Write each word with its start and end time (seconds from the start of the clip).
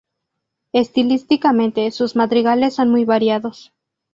Estilísticamente 0.73 1.91
sus 1.91 2.15
madrigales 2.15 2.73
son 2.73 2.89
muy 2.89 3.05
variados. 3.05 3.71